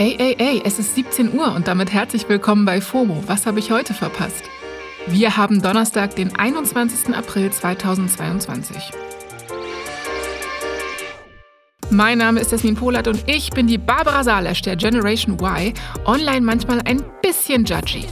Ey, 0.00 0.16
ey, 0.18 0.34
ey, 0.38 0.62
es 0.64 0.78
ist 0.78 0.94
17 0.94 1.34
Uhr 1.34 1.54
und 1.54 1.68
damit 1.68 1.92
herzlich 1.92 2.26
willkommen 2.26 2.64
bei 2.64 2.80
FOMO. 2.80 3.22
Was 3.26 3.44
habe 3.44 3.58
ich 3.58 3.70
heute 3.70 3.92
verpasst? 3.92 4.44
Wir 5.06 5.36
haben 5.36 5.60
Donnerstag, 5.60 6.16
den 6.16 6.34
21. 6.34 7.14
April 7.14 7.50
2022. 7.50 8.92
Mein 11.90 12.16
Name 12.16 12.40
ist 12.40 12.50
Jasmin 12.50 12.76
Polat 12.76 13.08
und 13.08 13.22
ich 13.26 13.50
bin 13.50 13.66
die 13.66 13.76
Barbara 13.76 14.24
Salesch 14.24 14.62
der 14.62 14.76
Generation 14.76 15.34
Y, 15.34 15.74
online 16.06 16.40
manchmal 16.40 16.80
ein 16.86 17.04
bisschen 17.20 17.66
judgy. 17.66 18.06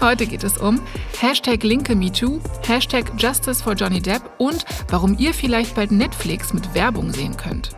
Heute 0.00 0.26
geht 0.26 0.42
es 0.42 0.58
um 0.58 0.80
Hashtag 1.20 1.62
Linke 1.62 1.94
MeToo, 1.94 2.40
Hashtag 2.66 3.12
Justice 3.16 3.62
for 3.62 3.74
Johnny 3.74 4.02
Depp 4.02 4.22
und 4.38 4.64
warum 4.90 5.16
ihr 5.20 5.32
vielleicht 5.32 5.76
bald 5.76 5.92
Netflix 5.92 6.52
mit 6.52 6.74
Werbung 6.74 7.12
sehen 7.12 7.36
könnt. 7.36 7.76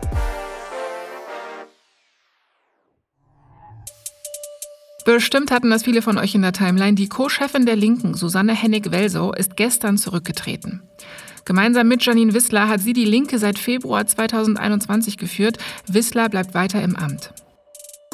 Bestimmt 5.05 5.51
hatten 5.51 5.69
das 5.69 5.83
viele 5.83 6.01
von 6.01 6.17
euch 6.17 6.35
in 6.35 6.41
der 6.41 6.53
Timeline. 6.53 6.95
Die 6.95 7.09
Co-Chefin 7.09 7.65
der 7.65 7.75
Linken, 7.75 8.13
Susanne 8.13 8.53
Hennig-Welsow, 8.53 9.33
ist 9.33 9.55
gestern 9.55 9.97
zurückgetreten. 9.97 10.81
Gemeinsam 11.45 11.87
mit 11.87 12.03
Janine 12.05 12.33
Wissler 12.33 12.67
hat 12.67 12.81
sie 12.81 12.93
die 12.93 13.05
Linke 13.05 13.39
seit 13.39 13.57
Februar 13.57 14.05
2021 14.05 15.17
geführt. 15.17 15.57
Wissler 15.87 16.29
bleibt 16.29 16.53
weiter 16.53 16.81
im 16.81 16.95
Amt. 16.95 17.33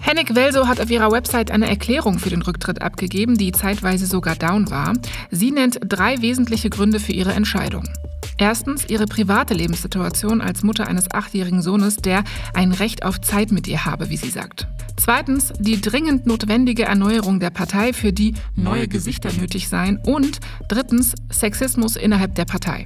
Hennig 0.01 0.35
Welso 0.35 0.67
hat 0.67 0.79
auf 0.79 0.91
ihrer 0.91 1.11
Website 1.11 1.49
eine 1.49 1.67
Erklärung 1.67 2.19
für 2.19 2.29
den 2.29 2.43
Rücktritt 2.43 2.81
abgegeben, 2.81 3.37
die 3.37 3.51
zeitweise 3.51 4.05
sogar 4.05 4.35
down 4.35 4.69
war. 4.69 4.93
Sie 5.31 5.51
nennt 5.51 5.79
drei 5.81 6.21
wesentliche 6.21 6.69
Gründe 6.69 6.99
für 6.99 7.11
ihre 7.11 7.33
Entscheidung. 7.33 7.89
Erstens 8.37 8.85
ihre 8.89 9.05
private 9.05 9.53
Lebenssituation 9.53 10.41
als 10.41 10.63
Mutter 10.63 10.87
eines 10.87 11.09
achtjährigen 11.11 11.61
Sohnes, 11.61 11.97
der 11.97 12.23
ein 12.53 12.73
Recht 12.73 13.03
auf 13.03 13.21
Zeit 13.21 13.51
mit 13.51 13.67
ihr 13.67 13.85
habe, 13.85 14.09
wie 14.09 14.17
sie 14.17 14.29
sagt. 14.29 14.67
Zweitens 14.97 15.53
die 15.59 15.79
dringend 15.79 16.25
notwendige 16.25 16.83
Erneuerung 16.83 17.39
der 17.39 17.49
Partei, 17.49 17.93
für 17.93 18.11
die 18.11 18.33
neue 18.55 18.87
Gesichter 18.87 19.31
nötig 19.33 19.69
seien. 19.69 19.99
Und 20.05 20.39
drittens 20.67 21.13
Sexismus 21.29 21.95
innerhalb 21.95 22.35
der 22.35 22.45
Partei. 22.45 22.83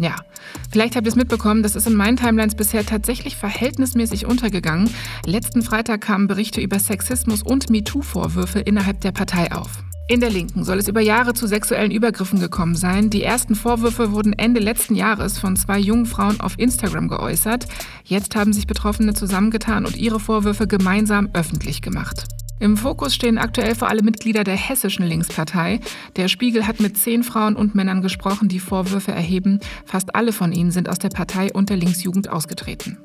Ja, 0.00 0.16
vielleicht 0.70 0.96
habt 0.96 1.06
ihr 1.06 1.10
es 1.10 1.16
mitbekommen, 1.16 1.62
das 1.62 1.76
ist 1.76 1.86
in 1.86 1.94
meinen 1.94 2.16
Timelines 2.16 2.54
bisher 2.54 2.84
tatsächlich 2.84 3.36
verhältnismäßig 3.36 4.26
untergegangen. 4.26 4.90
Letzten 5.24 5.62
Freitag 5.62 6.00
kamen 6.00 6.26
Berichte 6.26 6.60
über 6.60 6.78
Sexismus 6.78 7.42
und 7.42 7.70
MeToo-Vorwürfe 7.70 8.60
innerhalb 8.60 9.00
der 9.00 9.12
Partei 9.12 9.52
auf. 9.52 9.84
In 10.08 10.20
der 10.20 10.30
Linken 10.30 10.64
soll 10.64 10.78
es 10.78 10.88
über 10.88 11.00
Jahre 11.00 11.32
zu 11.32 11.46
sexuellen 11.46 11.90
Übergriffen 11.90 12.40
gekommen 12.40 12.74
sein. 12.74 13.08
Die 13.08 13.22
ersten 13.22 13.54
Vorwürfe 13.54 14.12
wurden 14.12 14.32
Ende 14.32 14.60
letzten 14.60 14.94
Jahres 14.94 15.38
von 15.38 15.56
zwei 15.56 15.78
jungen 15.78 16.06
Frauen 16.06 16.40
auf 16.40 16.58
Instagram 16.58 17.08
geäußert. 17.08 17.66
Jetzt 18.04 18.36
haben 18.36 18.52
sich 18.52 18.66
Betroffene 18.66 19.14
zusammengetan 19.14 19.86
und 19.86 19.96
ihre 19.96 20.20
Vorwürfe 20.20 20.66
gemeinsam 20.66 21.30
öffentlich 21.32 21.80
gemacht. 21.82 22.26
Im 22.58 22.76
Fokus 22.76 23.14
stehen 23.14 23.38
aktuell 23.38 23.74
vor 23.74 23.88
allem 23.88 24.04
Mitglieder 24.04 24.44
der 24.44 24.56
hessischen 24.56 25.06
Linkspartei. 25.06 25.80
Der 26.16 26.28
Spiegel 26.28 26.66
hat 26.66 26.78
mit 26.78 26.96
zehn 26.96 27.24
Frauen 27.24 27.56
und 27.56 27.74
Männern 27.74 28.02
gesprochen, 28.02 28.48
die 28.48 28.60
Vorwürfe 28.60 29.12
erheben. 29.12 29.58
Fast 29.84 30.14
alle 30.14 30.32
von 30.32 30.52
ihnen 30.52 30.70
sind 30.70 30.88
aus 30.88 30.98
der 30.98 31.08
Partei 31.08 31.52
und 31.52 31.70
der 31.70 31.76
Linksjugend 31.76 32.28
ausgetreten. 32.28 32.98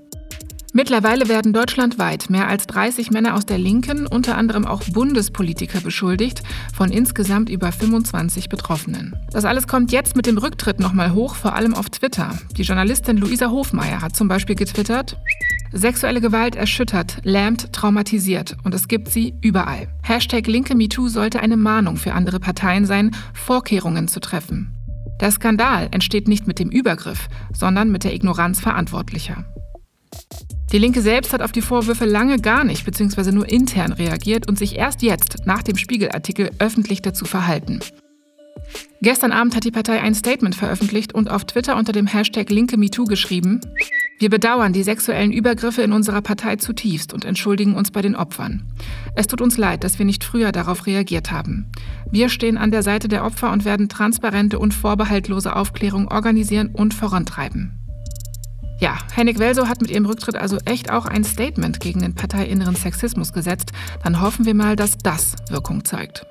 Mittlerweile 0.74 1.30
werden 1.30 1.54
deutschlandweit 1.54 2.30
mehr 2.30 2.48
als 2.48 2.68
30 2.68 3.12
Männer 3.12 3.36
aus 3.36 3.46
der 3.46 3.58
Linken, 3.58 4.06
unter 4.06 4.38
anderem 4.38 4.66
auch 4.66 4.84
Bundespolitiker, 4.84 5.80
beschuldigt, 5.80 6.44
von 6.76 6.92
insgesamt 6.92 7.50
über 7.50 7.72
25 7.72 8.50
Betroffenen. 8.50 9.16
Das 9.32 9.46
alles 9.46 9.68
kommt 9.68 9.92
jetzt 9.92 10.16
mit 10.16 10.26
dem 10.26 10.38
Rücktritt 10.38 10.80
nochmal 10.80 11.14
hoch, 11.14 11.36
vor 11.36 11.56
allem 11.56 11.74
auf 11.74 11.90
Twitter. 11.90 12.38
Die 12.58 12.64
Journalistin 12.64 13.18
Luisa 13.18 13.50
Hofmeier 13.50 14.02
hat 14.02 14.16
zum 14.16 14.28
Beispiel 14.28 14.56
getwittert, 14.56 15.18
Sexuelle 15.74 16.22
Gewalt 16.22 16.56
erschüttert, 16.56 17.18
lähmt, 17.24 17.74
traumatisiert 17.74 18.56
und 18.64 18.74
es 18.74 18.88
gibt 18.88 19.10
sie 19.10 19.34
überall. 19.42 19.88
Hashtag 20.02 20.48
linke 20.48 20.76
MeToo 20.76 21.10
sollte 21.10 21.42
eine 21.42 21.58
Mahnung 21.58 21.98
für 21.98 22.14
andere 22.14 22.40
Parteien 22.40 22.86
sein, 22.86 23.12
Vorkehrungen 23.34 24.08
zu 24.08 24.20
treffen. 24.20 24.74
Der 25.20 25.32
Skandal 25.32 25.90
entsteht 25.92 26.28
nicht 26.28 26.48
mit 26.48 26.60
dem 26.60 26.70
Übergriff, 26.70 27.28
sondern 27.52 27.92
mit 27.92 28.04
der 28.04 28.14
Ignoranz 28.14 28.60
Verantwortlicher. 28.60 29.46
Die 30.72 30.80
Linke 30.80 31.02
selbst 31.02 31.32
hat 31.32 31.42
auf 31.42 31.52
die 31.52 31.62
Vorwürfe 31.62 32.06
lange 32.06 32.40
gar 32.40 32.64
nicht 32.64 32.86
bzw. 32.86 33.32
nur 33.32 33.50
intern 33.50 33.94
reagiert 33.94 34.48
und 34.48 34.60
sich 34.60 34.76
erst 34.76 35.02
jetzt, 35.02 35.46
nach 35.46 35.64
dem 35.64 35.78
Spiegelartikel, 35.78 36.52
öffentlich 36.60 37.02
dazu 37.02 37.26
verhalten. 37.26 37.80
Gestern 39.02 39.32
Abend 39.32 39.56
hat 39.56 39.64
die 39.64 39.72
Partei 39.72 40.02
ein 40.02 40.16
Statement 40.16 40.56
veröffentlicht 40.56 41.14
und 41.14 41.30
auf 41.30 41.46
Twitter 41.46 41.78
unter 41.78 41.94
dem 41.94 42.08
Hashtag 42.08 42.50
Linke 42.50 42.78
MeToo 42.78 43.06
geschrieben, 43.06 43.62
wir 44.20 44.32
bedauern 44.32 44.74
die 44.74 44.82
sexuellen 44.82 45.32
Übergriffe 45.32 45.84
in 45.84 45.92
unserer 45.92 46.22
Partei 46.22 46.56
zutiefst 46.56 47.14
und 47.14 47.24
entschuldigen 47.24 47.76
uns 47.76 47.92
bei 47.92 48.02
den 48.02 48.16
Opfern. 48.16 48.64
Es 49.16 49.28
tut 49.28 49.42
uns 49.42 49.58
leid, 49.58 49.84
dass 49.84 50.00
wir 50.00 50.08
nicht 50.08 50.24
früher 50.24 50.52
darauf 50.52 50.88
reagiert 50.88 51.32
haben. 51.32 51.68
Wir 52.10 52.30
stehen 52.30 52.58
an 52.58 52.72
der 52.72 52.82
Seite 52.82 53.10
der 53.10 53.24
Opfer 53.24 53.52
und 53.52 53.64
werden 53.64 53.90
transparente 53.90 54.58
und 54.58 54.74
vorbehaltlose 54.74 55.56
Aufklärung 55.56 56.08
organisieren 56.08 56.70
und 56.74 56.96
vorantreiben. 56.96 57.78
Ja, 58.80 58.98
Hennig 59.14 59.40
Welso 59.40 59.68
hat 59.68 59.82
mit 59.82 59.90
ihrem 59.90 60.06
Rücktritt 60.06 60.36
also 60.36 60.58
echt 60.66 60.92
auch 60.92 61.06
ein 61.06 61.24
Statement 61.24 61.80
gegen 61.80 62.02
den 62.02 62.14
parteiinneren 62.14 62.76
Sexismus 62.76 63.34
gesetzt. 63.34 63.72
Dann 64.04 64.22
hoffen 64.22 64.46
wir 64.46 64.54
mal, 64.54 64.76
dass 64.76 64.98
das 65.00 65.36
Wirkung 65.50 65.84
zeigt. 65.84 66.26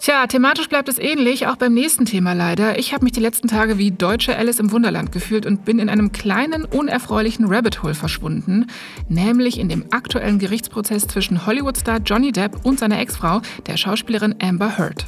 Tja, 0.00 0.26
thematisch 0.26 0.68
bleibt 0.68 0.88
es 0.88 0.98
ähnlich, 0.98 1.46
auch 1.46 1.56
beim 1.56 1.72
nächsten 1.72 2.04
Thema 2.04 2.34
leider. 2.34 2.78
Ich 2.78 2.92
habe 2.92 3.04
mich 3.04 3.12
die 3.12 3.20
letzten 3.20 3.48
Tage 3.48 3.78
wie 3.78 3.90
deutsche 3.90 4.36
Alice 4.36 4.58
im 4.58 4.70
Wunderland 4.72 5.12
gefühlt 5.12 5.46
und 5.46 5.64
bin 5.64 5.78
in 5.78 5.88
einem 5.88 6.12
kleinen, 6.12 6.64
unerfreulichen 6.64 7.46
Rabbit 7.46 7.82
Hole 7.82 7.94
verschwunden, 7.94 8.66
nämlich 9.08 9.58
in 9.58 9.70
dem 9.70 9.86
aktuellen 9.92 10.38
Gerichtsprozess 10.38 11.06
zwischen 11.06 11.46
Hollywood-Star 11.46 12.00
Johnny 12.04 12.32
Depp 12.32 12.66
und 12.66 12.80
seiner 12.80 12.98
Ex-Frau, 12.98 13.40
der 13.66 13.78
Schauspielerin 13.78 14.34
Amber 14.42 14.76
Heard. 14.76 15.06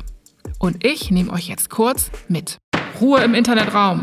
Und 0.60 0.86
ich 0.86 1.10
nehme 1.10 1.32
euch 1.32 1.48
jetzt 1.48 1.68
kurz 1.68 2.10
mit. 2.28 2.56
Ruhe 2.98 3.20
im 3.22 3.34
Internetraum. 3.34 4.02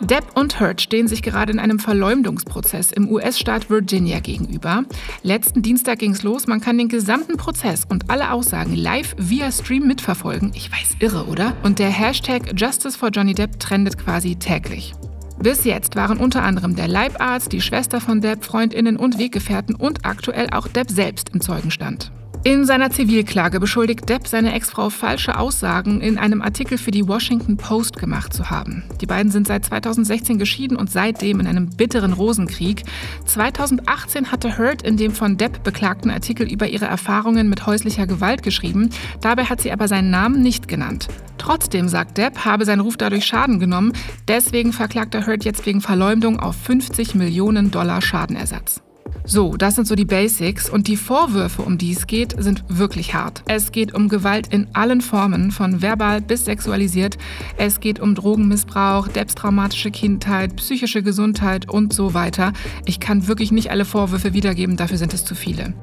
Depp 0.00 0.36
und 0.36 0.60
Hurt 0.60 0.80
stehen 0.80 1.08
sich 1.08 1.22
gerade 1.22 1.52
in 1.52 1.58
einem 1.58 1.78
Verleumdungsprozess 1.78 2.92
im 2.92 3.10
US-Staat 3.10 3.68
Virginia 3.68 4.20
gegenüber. 4.20 4.84
Letzten 5.22 5.62
Dienstag 5.62 5.98
ging 5.98 6.12
es 6.12 6.22
los. 6.22 6.46
Man 6.46 6.60
kann 6.60 6.78
den 6.78 6.88
gesamten 6.88 7.36
Prozess 7.36 7.84
und 7.88 8.08
alle 8.08 8.30
Aussagen 8.30 8.76
live 8.76 9.16
via 9.18 9.50
Stream 9.50 9.86
mitverfolgen. 9.86 10.52
Ich 10.54 10.70
weiß, 10.70 10.96
irre, 11.00 11.26
oder? 11.26 11.56
Und 11.64 11.80
der 11.80 11.90
Hashtag 11.90 12.52
Justice 12.56 12.96
for 12.96 13.08
Johnny 13.08 13.34
Depp 13.34 13.58
trendet 13.58 13.98
quasi 13.98 14.36
täglich. 14.36 14.94
Bis 15.40 15.64
jetzt 15.64 15.96
waren 15.96 16.18
unter 16.18 16.42
anderem 16.42 16.76
der 16.76 16.88
Leibarzt, 16.88 17.52
die 17.52 17.60
Schwester 17.60 18.00
von 18.00 18.20
Depp, 18.20 18.44
Freundinnen 18.44 18.96
und 18.96 19.18
Weggefährten 19.18 19.74
und 19.74 20.04
aktuell 20.04 20.48
auch 20.50 20.68
Depp 20.68 20.90
selbst 20.90 21.30
im 21.34 21.40
Zeugenstand. 21.40 22.12
In 22.44 22.64
seiner 22.64 22.90
Zivilklage 22.90 23.58
beschuldigt 23.58 24.08
Depp 24.08 24.28
seine 24.28 24.54
Ex-Frau 24.54 24.90
falsche 24.90 25.38
Aussagen 25.38 26.00
in 26.00 26.18
einem 26.18 26.40
Artikel 26.40 26.78
für 26.78 26.92
die 26.92 27.06
Washington 27.06 27.56
Post 27.56 27.98
gemacht 27.98 28.32
zu 28.32 28.48
haben. 28.48 28.84
Die 29.00 29.06
beiden 29.06 29.32
sind 29.32 29.48
seit 29.48 29.64
2016 29.64 30.38
geschieden 30.38 30.76
und 30.76 30.90
seitdem 30.90 31.40
in 31.40 31.48
einem 31.48 31.68
bitteren 31.68 32.12
Rosenkrieg. 32.12 32.84
2018 33.26 34.30
hatte 34.30 34.56
Heard 34.56 34.82
in 34.82 34.96
dem 34.96 35.12
von 35.12 35.36
Depp 35.36 35.64
beklagten 35.64 36.10
Artikel 36.10 36.50
über 36.50 36.68
ihre 36.68 36.86
Erfahrungen 36.86 37.48
mit 37.48 37.66
häuslicher 37.66 38.06
Gewalt 38.06 38.44
geschrieben. 38.44 38.90
Dabei 39.20 39.44
hat 39.44 39.60
sie 39.60 39.72
aber 39.72 39.88
seinen 39.88 40.10
Namen 40.10 40.40
nicht 40.40 40.68
genannt. 40.68 41.08
Trotzdem 41.38 41.88
sagt 41.88 42.18
Depp, 42.18 42.44
habe 42.44 42.64
sein 42.64 42.80
Ruf 42.80 42.96
dadurch 42.96 43.26
Schaden 43.26 43.58
genommen. 43.58 43.92
Deswegen 44.28 44.72
verklagt 44.72 45.14
er 45.14 45.26
Heard 45.26 45.44
jetzt 45.44 45.66
wegen 45.66 45.80
Verleumdung 45.80 46.38
auf 46.38 46.56
50 46.56 47.16
Millionen 47.16 47.72
Dollar 47.72 48.00
Schadenersatz. 48.00 48.80
So, 49.24 49.56
das 49.56 49.74
sind 49.74 49.86
so 49.86 49.94
die 49.94 50.04
Basics 50.04 50.70
und 50.70 50.88
die 50.88 50.96
Vorwürfe, 50.96 51.62
um 51.62 51.76
die 51.76 51.92
es 51.92 52.06
geht, 52.06 52.34
sind 52.38 52.64
wirklich 52.68 53.14
hart. 53.14 53.42
Es 53.46 53.72
geht 53.72 53.94
um 53.94 54.08
Gewalt 54.08 54.48
in 54.48 54.66
allen 54.72 55.00
Formen, 55.00 55.50
von 55.50 55.82
verbal 55.82 56.20
bis 56.20 56.46
sexualisiert. 56.46 57.18
Es 57.56 57.80
geht 57.80 58.00
um 58.00 58.14
Drogenmissbrauch, 58.14 59.08
traumatische 59.08 59.90
Kindheit, 59.90 60.56
psychische 60.56 61.02
Gesundheit 61.02 61.68
und 61.68 61.92
so 61.92 62.14
weiter. 62.14 62.52
Ich 62.86 63.00
kann 63.00 63.28
wirklich 63.28 63.52
nicht 63.52 63.70
alle 63.70 63.84
Vorwürfe 63.84 64.32
wiedergeben, 64.32 64.76
dafür 64.76 64.98
sind 64.98 65.12
es 65.12 65.24
zu 65.24 65.34
viele. 65.34 65.74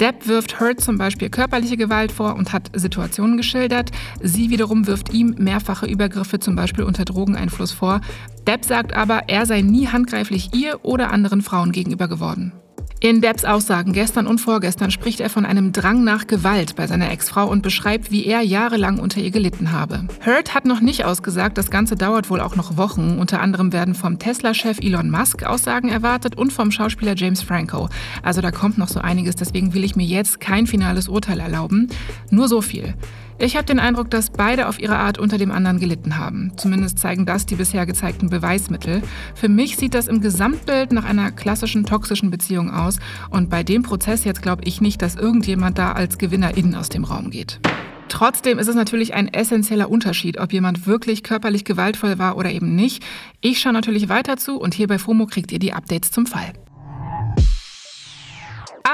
Depp 0.00 0.26
wirft 0.26 0.60
Hurt 0.60 0.80
zum 0.80 0.98
Beispiel 0.98 1.30
körperliche 1.30 1.76
Gewalt 1.76 2.12
vor 2.12 2.34
und 2.34 2.52
hat 2.52 2.70
Situationen 2.74 3.36
geschildert. 3.36 3.90
Sie 4.20 4.50
wiederum 4.50 4.86
wirft 4.86 5.12
ihm 5.12 5.34
mehrfache 5.38 5.86
Übergriffe, 5.86 6.38
zum 6.38 6.56
Beispiel 6.56 6.84
unter 6.84 7.04
Drogeneinfluss 7.04 7.72
vor. 7.72 8.00
Depp 8.46 8.64
sagt 8.64 8.94
aber, 8.94 9.28
er 9.28 9.46
sei 9.46 9.60
nie 9.60 9.88
handgreiflich 9.88 10.50
ihr 10.54 10.84
oder 10.84 11.10
anderen 11.10 11.42
Frauen 11.42 11.72
gegenüber 11.72 12.08
geworden. 12.08 12.52
In 13.04 13.20
Debs 13.20 13.44
Aussagen 13.44 13.92
gestern 13.92 14.28
und 14.28 14.38
vorgestern 14.38 14.92
spricht 14.92 15.18
er 15.18 15.28
von 15.28 15.44
einem 15.44 15.72
Drang 15.72 16.04
nach 16.04 16.28
Gewalt 16.28 16.76
bei 16.76 16.86
seiner 16.86 17.10
Ex-Frau 17.10 17.48
und 17.48 17.60
beschreibt, 17.60 18.12
wie 18.12 18.24
er 18.24 18.42
jahrelang 18.42 19.00
unter 19.00 19.20
ihr 19.20 19.32
gelitten 19.32 19.72
habe. 19.72 20.06
Hurt 20.24 20.54
hat 20.54 20.66
noch 20.66 20.80
nicht 20.80 21.04
ausgesagt, 21.04 21.58
das 21.58 21.68
Ganze 21.68 21.96
dauert 21.96 22.30
wohl 22.30 22.40
auch 22.40 22.54
noch 22.54 22.76
Wochen. 22.76 23.18
Unter 23.18 23.40
anderem 23.40 23.72
werden 23.72 23.96
vom 23.96 24.20
Tesla-Chef 24.20 24.78
Elon 24.78 25.10
Musk 25.10 25.42
Aussagen 25.42 25.88
erwartet 25.88 26.38
und 26.38 26.52
vom 26.52 26.70
Schauspieler 26.70 27.16
James 27.16 27.42
Franco. 27.42 27.88
Also 28.22 28.40
da 28.40 28.52
kommt 28.52 28.78
noch 28.78 28.86
so 28.86 29.00
einiges, 29.00 29.34
deswegen 29.34 29.74
will 29.74 29.82
ich 29.82 29.96
mir 29.96 30.06
jetzt 30.06 30.38
kein 30.38 30.68
finales 30.68 31.08
Urteil 31.08 31.40
erlauben. 31.40 31.88
Nur 32.30 32.46
so 32.46 32.60
viel. 32.60 32.94
Ich 33.42 33.56
habe 33.56 33.64
den 33.64 33.80
Eindruck, 33.80 34.08
dass 34.08 34.30
beide 34.30 34.68
auf 34.68 34.78
ihre 34.78 34.98
Art 34.98 35.18
unter 35.18 35.36
dem 35.36 35.50
anderen 35.50 35.80
gelitten 35.80 36.16
haben. 36.16 36.52
Zumindest 36.56 37.00
zeigen 37.00 37.26
das 37.26 37.44
die 37.44 37.56
bisher 37.56 37.86
gezeigten 37.86 38.30
Beweismittel. 38.30 39.02
Für 39.34 39.48
mich 39.48 39.76
sieht 39.76 39.94
das 39.94 40.06
im 40.06 40.20
Gesamtbild 40.20 40.92
nach 40.92 41.04
einer 41.04 41.32
klassischen 41.32 41.84
toxischen 41.84 42.30
Beziehung 42.30 42.70
aus. 42.70 43.00
Und 43.30 43.50
bei 43.50 43.64
dem 43.64 43.82
Prozess 43.82 44.22
jetzt 44.22 44.42
glaube 44.42 44.62
ich 44.64 44.80
nicht, 44.80 45.02
dass 45.02 45.16
irgendjemand 45.16 45.76
da 45.76 45.90
als 45.90 46.18
Gewinnerin 46.18 46.76
aus 46.76 46.88
dem 46.88 47.02
Raum 47.02 47.30
geht. 47.30 47.58
Trotzdem 48.08 48.60
ist 48.60 48.68
es 48.68 48.76
natürlich 48.76 49.12
ein 49.12 49.26
essentieller 49.26 49.90
Unterschied, 49.90 50.38
ob 50.38 50.52
jemand 50.52 50.86
wirklich 50.86 51.24
körperlich 51.24 51.64
gewaltvoll 51.64 52.20
war 52.20 52.36
oder 52.36 52.52
eben 52.52 52.76
nicht. 52.76 53.02
Ich 53.40 53.60
schaue 53.60 53.72
natürlich 53.72 54.08
weiter 54.08 54.36
zu 54.36 54.60
und 54.60 54.72
hier 54.72 54.86
bei 54.86 55.00
FOMO 55.00 55.26
kriegt 55.26 55.50
ihr 55.50 55.58
die 55.58 55.72
Updates 55.72 56.12
zum 56.12 56.26
Fall. 56.26 56.52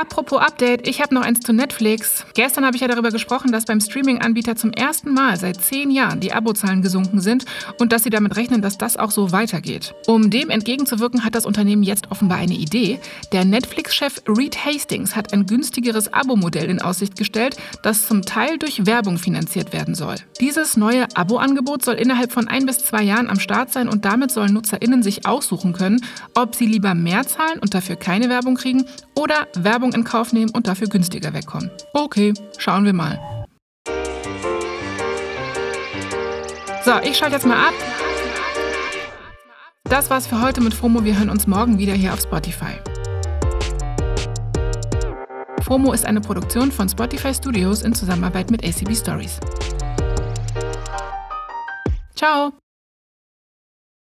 Apropos 0.00 0.38
Update, 0.40 0.86
ich 0.86 1.02
habe 1.02 1.12
noch 1.12 1.22
eins 1.22 1.40
zu 1.40 1.52
Netflix. 1.52 2.24
Gestern 2.34 2.64
habe 2.64 2.76
ich 2.76 2.82
ja 2.82 2.86
darüber 2.86 3.10
gesprochen, 3.10 3.50
dass 3.50 3.64
beim 3.64 3.80
Streaming-Anbieter 3.80 4.54
zum 4.54 4.70
ersten 4.70 5.12
Mal 5.12 5.36
seit 5.36 5.60
zehn 5.60 5.90
Jahren 5.90 6.20
die 6.20 6.32
Abozahlen 6.32 6.82
gesunken 6.82 7.20
sind 7.20 7.46
und 7.80 7.90
dass 7.90 8.04
sie 8.04 8.10
damit 8.10 8.36
rechnen, 8.36 8.62
dass 8.62 8.78
das 8.78 8.96
auch 8.96 9.10
so 9.10 9.32
weitergeht. 9.32 9.96
Um 10.06 10.30
dem 10.30 10.50
entgegenzuwirken, 10.50 11.24
hat 11.24 11.34
das 11.34 11.44
Unternehmen 11.44 11.82
jetzt 11.82 12.12
offenbar 12.12 12.38
eine 12.38 12.54
Idee. 12.54 13.00
Der 13.32 13.44
Netflix-Chef 13.44 14.22
Reed 14.28 14.64
Hastings 14.64 15.16
hat 15.16 15.32
ein 15.32 15.46
günstigeres 15.46 16.12
Abo-Modell 16.12 16.70
in 16.70 16.80
Aussicht 16.80 17.16
gestellt, 17.16 17.56
das 17.82 18.06
zum 18.06 18.22
Teil 18.22 18.56
durch 18.56 18.86
Werbung 18.86 19.18
finanziert 19.18 19.72
werden 19.72 19.96
soll. 19.96 20.14
Dieses 20.38 20.76
neue 20.76 21.08
Abo-Angebot 21.16 21.84
soll 21.84 21.96
innerhalb 21.96 22.30
von 22.30 22.46
ein 22.46 22.66
bis 22.66 22.78
zwei 22.78 23.02
Jahren 23.02 23.28
am 23.28 23.40
Start 23.40 23.72
sein 23.72 23.88
und 23.88 24.04
damit 24.04 24.30
sollen 24.30 24.52
NutzerInnen 24.52 25.02
sich 25.02 25.26
aussuchen 25.26 25.72
können, 25.72 26.04
ob 26.36 26.54
sie 26.54 26.66
lieber 26.66 26.94
mehr 26.94 27.26
zahlen 27.26 27.58
und 27.58 27.74
dafür 27.74 27.96
keine 27.96 28.28
Werbung 28.28 28.54
kriegen 28.54 28.84
oder 29.16 29.48
Werbung 29.56 29.87
Werbung 29.88 29.92
in 29.92 30.04
Kauf 30.04 30.32
nehmen 30.32 30.50
und 30.50 30.66
dafür 30.66 30.88
günstiger 30.88 31.32
wegkommen. 31.32 31.70
Okay, 31.94 32.34
schauen 32.58 32.84
wir 32.84 32.92
mal. 32.92 33.18
So, 36.84 36.92
ich 37.02 37.16
schalte 37.16 37.36
jetzt 37.36 37.46
mal 37.46 37.68
ab. 37.68 37.74
Das 39.84 40.10
war's 40.10 40.26
für 40.26 40.40
heute 40.40 40.60
mit 40.60 40.74
FOMO. 40.74 41.04
Wir 41.04 41.18
hören 41.18 41.30
uns 41.30 41.46
morgen 41.46 41.78
wieder 41.78 41.94
hier 41.94 42.12
auf 42.12 42.20
Spotify. 42.20 42.78
FOMO 45.62 45.92
ist 45.92 46.06
eine 46.06 46.20
Produktion 46.20 46.70
von 46.72 46.88
Spotify 46.88 47.32
Studios 47.34 47.82
in 47.82 47.94
Zusammenarbeit 47.94 48.50
mit 48.50 48.64
ACB 48.64 48.94
Stories. 48.94 49.38
Ciao! 52.14 52.52